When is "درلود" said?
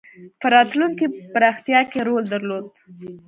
2.33-2.67